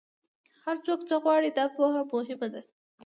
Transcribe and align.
هر 0.63 0.75
څوک 0.85 0.99
څه 1.09 1.15
غواړي، 1.23 1.49
دا 1.57 1.65
پوهه 1.75 2.01
مهمه 2.11 2.47
ده. 2.53 2.61